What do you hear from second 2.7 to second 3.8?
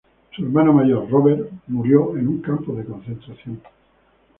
de concentración.